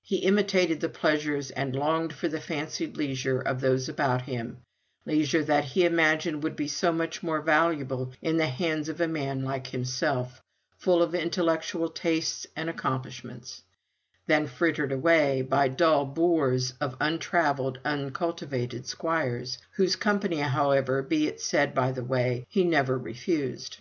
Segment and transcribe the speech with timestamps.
[0.00, 4.62] He imitated the pleasures, and longed for the fancied leisure of those about him;
[5.04, 9.06] leisure that he imagined would be so much more valuable in the hands of a
[9.06, 10.42] man like himself,
[10.78, 13.62] full of intellectual tastes and accomplishments,
[14.26, 21.42] than frittered away by dull boors of untravelled, uncultivated squires whose company, however, be it
[21.42, 23.80] said by the way, he never refused.